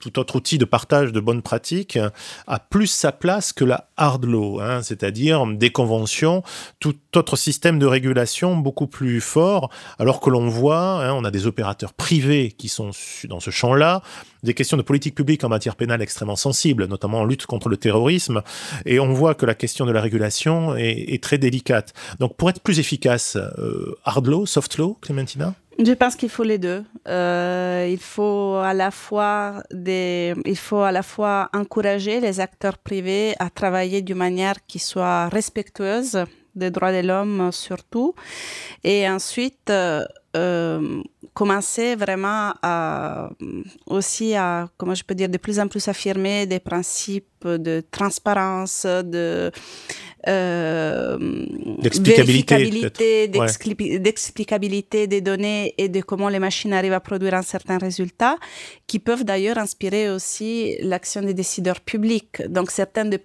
[0.00, 1.98] tout autre outil de partage de bonnes pratiques
[2.46, 6.42] a plus sa place que la hard law, hein, c'est-à-dire des conventions,
[6.80, 11.30] tout autre système de régulation beaucoup plus fort, alors que l'on voit, hein, on a
[11.30, 12.90] des opérateurs privés qui sont
[13.28, 14.02] dans ce champ-là,
[14.42, 17.76] des questions de politique publique en matière pénale extrêmement sensibles, notamment en lutte contre le
[17.76, 18.42] terrorisme,
[18.86, 21.92] et on voit que la question de la régulation est, très délicate.
[22.18, 25.54] Donc pour être plus efficace, euh, hard law, soft law, Clémentina?
[25.84, 26.84] Je pense qu'il faut les deux.
[27.08, 29.62] Euh, il faut à la fois
[31.54, 37.50] encourager les acteurs privés à travailler d'une manière qui soit respectueuse des droits de l'homme
[37.52, 38.14] surtout,
[38.82, 40.04] et ensuite euh,
[40.36, 43.30] euh, commencer vraiment à
[43.86, 48.84] aussi à comment je peux dire de plus en plus affirmer des principes de transparence,
[48.84, 49.50] de
[50.28, 51.16] euh,
[51.78, 58.36] d'explicabilité, d'explicabilité des données et de comment les machines arrivent à produire un certain résultat,
[58.86, 62.42] qui peuvent d'ailleurs inspirer aussi l'action des décideurs publics.
[62.48, 63.18] Donc certains, de,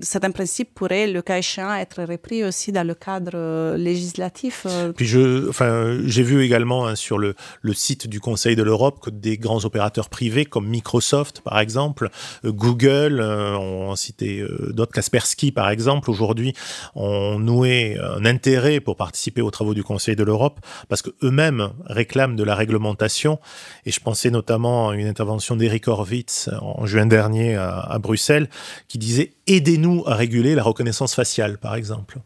[0.00, 4.66] certains principes pourraient, le cas échéant, être repris aussi dans le cadre euh, législatif.
[4.66, 4.92] Euh.
[4.92, 9.00] Puis je, enfin, j'ai vu également hein, sur le, le site du Conseil de l'Europe
[9.00, 12.10] que des grands opérateurs privés comme Microsoft, par exemple,
[12.44, 16.54] euh, Google, on cité d'autres, Kaspersky, par exemple, aujourd'hui aujourd'hui
[16.94, 22.36] ont noué un intérêt pour participer aux travaux du Conseil de l'Europe parce qu'eux-mêmes réclament
[22.36, 23.38] de la réglementation.
[23.84, 28.48] Et je pensais notamment à une intervention d'Eric Horvitz en juin dernier à Bruxelles
[28.88, 32.18] qui disait aidez-nous à réguler la reconnaissance faciale, par exemple.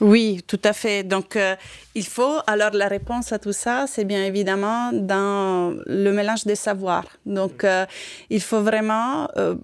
[0.00, 1.04] Oui, tout à fait.
[1.04, 1.56] Donc, euh,
[1.94, 6.54] il faut, alors la réponse à tout ça, c'est bien évidemment dans le mélange des
[6.54, 7.06] savoirs.
[7.24, 7.86] Donc, euh,
[8.28, 9.54] il faut vraiment euh,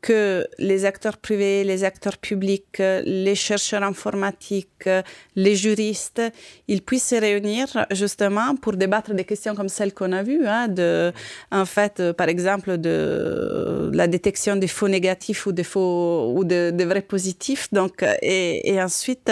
[0.00, 4.88] que les acteurs privés, les acteurs publics, les chercheurs informatiques,
[5.34, 6.22] les juristes,
[6.68, 10.68] ils puissent se réunir justement pour débattre des questions comme celles qu'on a vues, hein,
[10.68, 11.12] de,
[11.50, 16.84] en fait, par exemple, de la détection des faux négatifs ou des faux ou de,
[16.84, 17.68] vrais positifs.
[17.72, 19.30] Donc, et, et ensuite,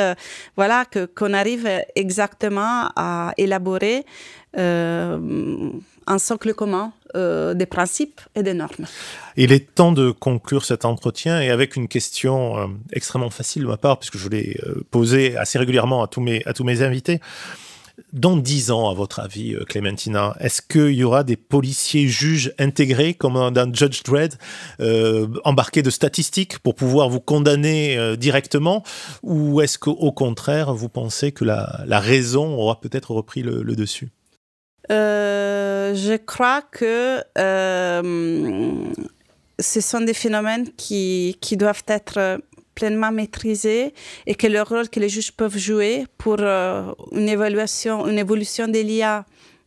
[0.58, 4.04] voilà, que, qu'on arrive exactement à élaborer
[4.58, 5.70] euh,
[6.08, 8.86] un socle commun euh, des principes et des normes.
[9.36, 13.68] Il est temps de conclure cet entretien et avec une question euh, extrêmement facile de
[13.68, 14.58] ma part, puisque je l'ai
[14.90, 17.20] posée assez régulièrement à tous mes, à tous mes invités.
[18.12, 22.54] Dans dix ans, à votre avis, euh, Clémentina, est-ce qu'il y aura des policiers juges
[22.58, 24.34] intégrés comme dans Judge Dredd,
[24.80, 28.84] euh, embarqués de statistiques pour pouvoir vous condamner euh, directement?
[29.22, 34.08] Ou est-ce qu'au contraire, vous pensez que la, raison aura peut-être repris le, dessus?
[34.88, 37.20] Je crois que
[39.58, 42.38] ce sont des phénomènes qui, qui doivent être
[42.78, 43.92] pleinement maîtrisé
[44.26, 48.68] et que le rôle que les juges peuvent jouer pour euh, une évaluation, une évolution
[48.68, 49.24] des l'IA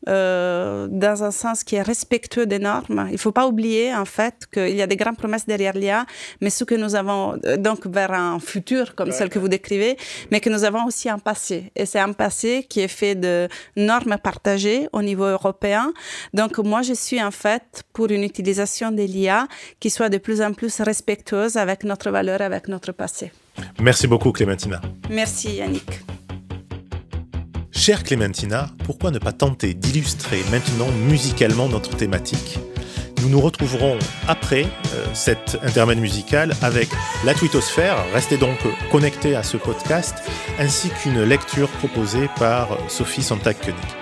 [0.10, 3.06] euh, dans un sens qui est respectueux des normes.
[3.10, 6.06] Il ne faut pas oublier en fait qu'il y a des grandes promesses derrière l'IA,
[6.42, 9.98] mais ce que nous avons euh, donc vers un futur comme celle que vous décrivez,
[10.32, 11.72] mais que nous avons aussi un passé.
[11.76, 15.94] Et c'est un passé qui est fait de normes partagées au niveau européen.
[16.34, 19.48] Donc moi, je suis en fait pour une utilisation de l'IA
[19.80, 23.32] qui soit de plus en plus respectueuse avec notre valeur, avec notre passé.
[23.80, 24.82] Merci beaucoup Clémentina.
[25.10, 26.02] Merci Yannick.
[27.82, 32.60] Chère Clémentina, pourquoi ne pas tenter d'illustrer maintenant musicalement notre thématique?
[33.24, 36.90] Nous nous retrouverons après euh, cet intermède musical avec
[37.26, 38.60] la twittosphère, restez donc
[38.92, 40.14] connectés à ce podcast,
[40.60, 44.01] ainsi qu'une lecture proposée par Sophie Sontag-Koenig.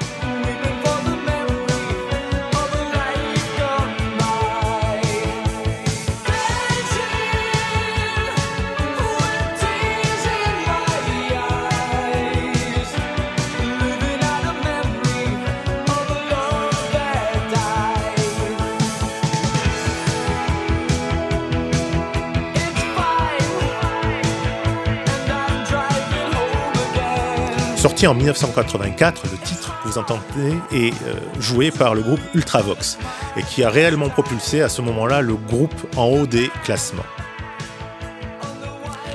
[28.07, 32.97] En 1984, le titre que vous entendez est euh, joué par le groupe Ultravox
[33.35, 37.03] et qui a réellement propulsé à ce moment-là le groupe en haut des classements.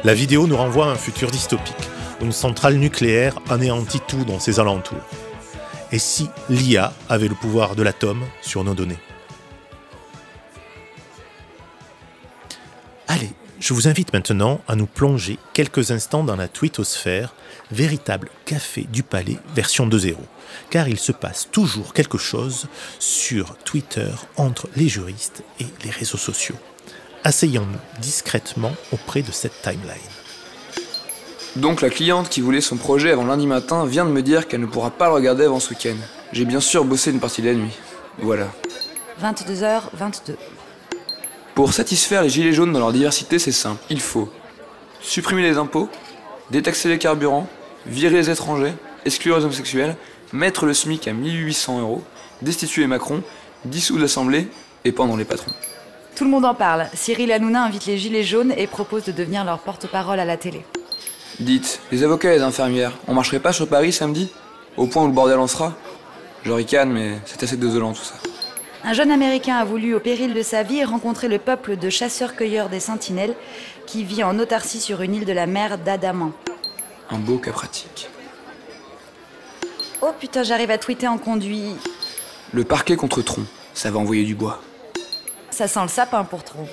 [0.05, 1.75] La vidéo nous renvoie à un futur dystopique
[2.21, 4.99] où une centrale nucléaire anéantit tout dans ses alentours.
[5.91, 8.99] Et si l'IA avait le pouvoir de l'atome sur nos données?
[13.65, 17.35] Je vous invite maintenant à nous plonger quelques instants dans la twittosphère
[17.71, 20.17] véritable café du palais version 2.0,
[20.69, 22.67] car il se passe toujours quelque chose
[22.99, 26.57] sur Twitter entre les juristes et les réseaux sociaux.
[27.25, 30.13] Asseyons-nous discrètement auprès de cette timeline.
[31.57, 34.61] Donc la cliente qui voulait son projet avant lundi matin vient de me dire qu'elle
[34.61, 35.97] ne pourra pas le regarder avant ce week-end.
[36.35, 37.73] J'ai bien sûr bossé une partie de la nuit.
[38.19, 38.49] Voilà.
[39.23, 40.35] 22h22.
[41.55, 43.81] Pour satisfaire les gilets jaunes dans leur diversité, c'est simple.
[43.89, 44.29] Il faut
[45.01, 45.89] supprimer les impôts,
[46.51, 47.47] détaxer les carburants,
[47.87, 49.97] virer les étrangers, exclure les homosexuels,
[50.33, 52.03] mettre le SMIC à 1800 euros,
[52.43, 53.23] destituer Macron,
[53.65, 54.49] dissoudre l'Assemblée
[54.85, 55.53] et pendant les patrons.
[56.17, 56.89] Tout le monde en parle.
[56.93, 60.65] Cyril Hanouna invite les Gilets jaunes et propose de devenir leur porte-parole à la télé.
[61.39, 64.29] Dites, les avocats et les infirmières, on marcherait pas sur Paris samedi?
[64.77, 65.73] Au point où le bordel en sera?
[66.45, 68.15] Je ricane, mais c'est assez désolant tout ça.
[68.87, 72.69] Un jeune Américain a voulu, au péril de sa vie, rencontrer le peuple de chasseurs-cueilleurs
[72.69, 73.35] des Sentinelles
[73.87, 76.33] qui vit en autarcie sur une île de la mer d'Adaman.
[77.09, 78.11] Un beau cas pratique.
[80.03, 81.77] Oh putain, j'arrive à tweeter en conduit.
[82.53, 84.61] Le parquet contre Tron, ça va envoyer du bois.
[85.49, 86.69] Ça sent le sapin pour Tron.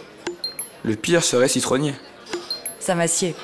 [0.84, 1.93] Le pire serait citronnier.
[2.82, 3.36] Ça m'assied.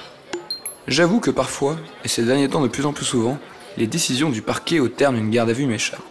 [0.90, 3.38] J'avoue que parfois, et ces derniers temps de plus en plus souvent,
[3.78, 6.02] les décisions du parquet au terme d'une garde à vue m'échappent.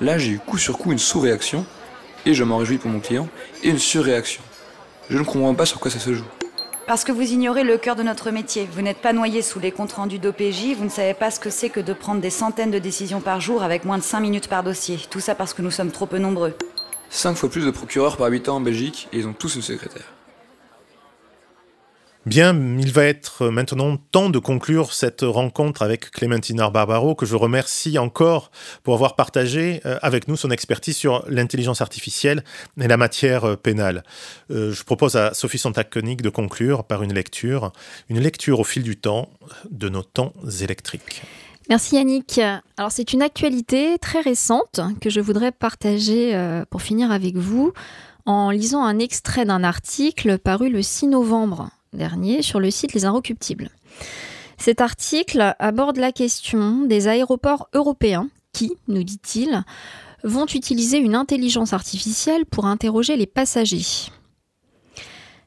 [0.00, 1.66] Là, j'ai eu coup sur coup une sous-réaction,
[2.26, 3.28] et je m'en réjouis pour mon client,
[3.62, 4.42] et une surréaction.
[5.08, 6.24] Je ne comprends pas sur quoi ça se joue.
[6.86, 8.68] Parce que vous ignorez le cœur de notre métier.
[8.72, 11.50] Vous n'êtes pas noyé sous les comptes rendus d'OPJ, vous ne savez pas ce que
[11.50, 14.48] c'est que de prendre des centaines de décisions par jour avec moins de 5 minutes
[14.48, 14.98] par dossier.
[15.08, 16.54] Tout ça parce que nous sommes trop peu nombreux.
[17.10, 20.12] 5 fois plus de procureurs par habitant en Belgique, et ils ont tous une secrétaire.
[22.26, 27.34] Bien, il va être maintenant temps de conclure cette rencontre avec Clémentina Barbaro, que je
[27.34, 28.50] remercie encore
[28.82, 32.44] pour avoir partagé euh, avec nous son expertise sur l'intelligence artificielle
[32.78, 34.04] et la matière euh, pénale.
[34.50, 37.72] Euh, je propose à Sophie Sontag-Koenig de conclure par une lecture,
[38.10, 39.30] une lecture au fil du temps
[39.70, 41.22] de nos temps électriques.
[41.70, 42.38] Merci Yannick.
[42.76, 47.72] Alors c'est une actualité très récente que je voudrais partager pour finir avec vous
[48.26, 53.04] en lisant un extrait d'un article paru le 6 novembre dernier sur le site Les
[53.04, 53.70] Inrecuptibles.
[54.58, 59.62] Cet article aborde la question des aéroports européens qui, nous dit-il,
[60.22, 64.10] vont utiliser une intelligence artificielle pour interroger les passagers.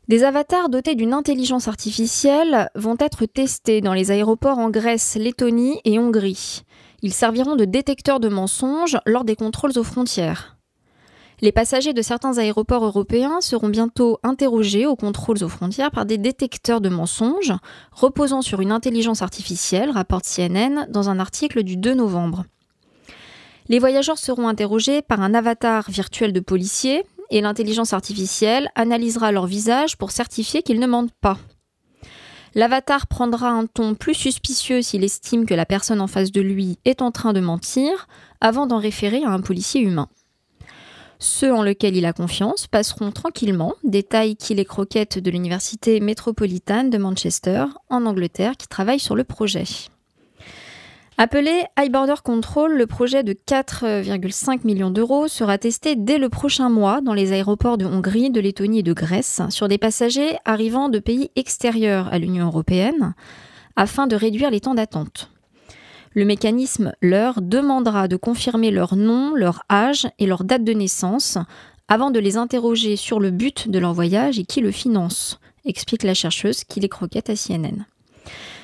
[0.08, 5.80] Des avatars dotés d'une intelligence artificielle vont être testés dans les aéroports en Grèce, Lettonie
[5.86, 6.64] et Hongrie.
[7.02, 10.53] Ils serviront de détecteurs de mensonges lors des contrôles aux frontières.
[11.44, 16.18] Les passagers de certains aéroports européens seront bientôt interrogés aux contrôles aux frontières par des
[16.18, 17.52] détecteurs de mensonges
[17.92, 22.46] reposant sur une intelligence artificielle, rapporte CNN dans un article du 2 novembre.
[23.68, 29.46] Les voyageurs seront interrogés par un avatar virtuel de policier et l'intelligence artificielle analysera leur
[29.46, 31.38] visage pour certifier qu'ils ne mentent pas.
[32.56, 36.80] L'avatar prendra un ton plus suspicieux s'il estime que la personne en face de lui
[36.86, 38.08] est en train de mentir
[38.40, 40.08] avant d'en référer à un policier humain.
[41.24, 46.90] Ceux en lesquels il a confiance passeront tranquillement, détaille qu'il est croquette de l'Université métropolitaine
[46.90, 49.64] de Manchester, en Angleterre, qui travaille sur le projet.
[51.18, 56.70] Appelé High Border Control, le projet de 4,5 millions d'euros sera testé dès le prochain
[56.70, 60.90] mois dans les aéroports de Hongrie, de Lettonie et de Grèce sur des passagers arrivant
[60.90, 63.16] de pays extérieurs à l'Union européenne
[63.78, 65.33] afin de réduire les temps d'attente.
[66.14, 71.38] Le mécanisme leur demandera de confirmer leur nom, leur âge et leur date de naissance
[71.88, 76.04] avant de les interroger sur le but de leur voyage et qui le finance, explique
[76.04, 77.86] la chercheuse qui les croquette à CNN.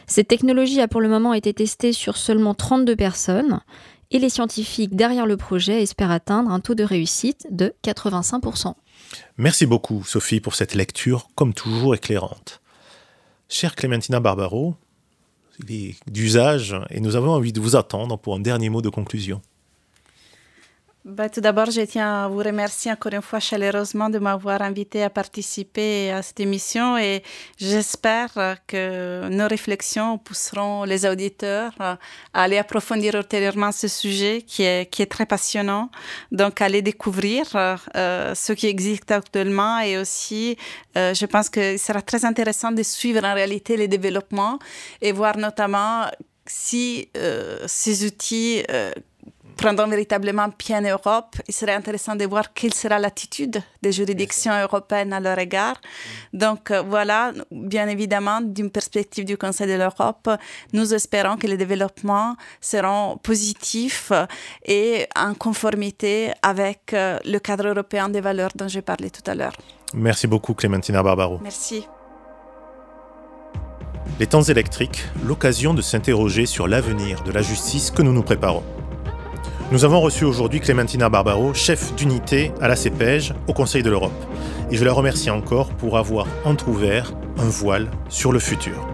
[0.08, 3.60] Cette technologie a pour le moment été testée sur seulement 32 personnes
[4.12, 8.74] et les scientifiques derrière le projet espèrent atteindre un taux de réussite de 85%.
[9.38, 12.62] Merci beaucoup Sophie pour cette lecture comme toujours éclairante.
[13.50, 14.76] Chère Clémentina Barbaro,
[16.08, 19.42] d'usage et nous avons envie de vous attendre pour un dernier mot de conclusion.
[21.06, 25.02] Bah, tout d'abord, je tiens à vous remercier encore une fois chaleureusement de m'avoir invité
[25.02, 27.24] à participer à cette émission et
[27.58, 31.98] j'espère que nos réflexions pousseront les auditeurs à
[32.34, 35.90] aller approfondir ultérieurement ce sujet qui est, qui est très passionnant.
[36.34, 40.58] Donc, aller découvrir euh, ce qui existe actuellement et aussi,
[40.98, 44.60] euh, je pense ce sera très intéressant de suivre en réalité les développements
[45.02, 46.08] et voir notamment
[46.46, 48.64] si euh, ces outils
[49.60, 54.54] prendront véritablement pied en Europe, il serait intéressant de voir quelle sera l'attitude des juridictions
[54.62, 55.76] européennes à leur égard.
[56.34, 60.30] Donc euh, voilà, bien évidemment, d'une perspective du Conseil de l'Europe,
[60.72, 64.14] nous espérons que les développements seront positifs
[64.66, 69.36] et en conformité avec euh, le cadre européen des valeurs dont j'ai parlé tout à
[69.36, 69.58] l'heure.
[69.94, 71.40] Merci beaucoup Clémentina Barbaro.
[71.44, 71.86] Merci.
[74.20, 78.64] Les temps électriques, l'occasion de s'interroger sur l'avenir de la justice que nous nous préparons.
[79.72, 84.12] Nous avons reçu aujourd'hui Clémentina Barbaro, chef d'unité à la CEPEJ au Conseil de l'Europe.
[84.72, 88.88] Et je la remercie encore pour avoir entr'ouvert un voile sur le futur.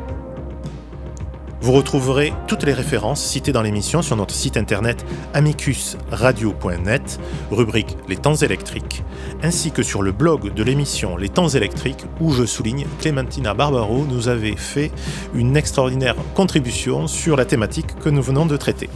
[1.61, 7.19] Vous retrouverez toutes les références citées dans l'émission sur notre site internet amicusradio.net,
[7.51, 9.01] rubrique Les temps électriques,
[9.43, 14.05] ainsi que sur le blog de l'émission Les temps électriques où je souligne Clémentina Barbaro
[14.09, 14.91] nous avait fait
[15.33, 18.89] une extraordinaire contribution sur la thématique que nous venons de traiter.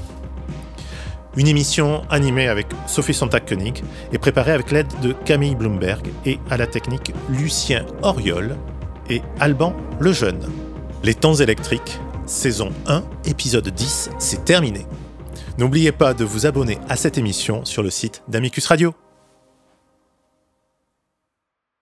[1.39, 3.81] Une émission animée avec Sophie Sontag-Koenig
[4.11, 8.57] et préparée avec l'aide de Camille Bloomberg et à la technique Lucien Oriol
[9.09, 10.51] et Alban Lejeune.
[11.01, 14.85] Les temps électriques, saison 1, épisode 10, c'est terminé.
[15.57, 18.93] N'oubliez pas de vous abonner à cette émission sur le site d'Amicus Radio.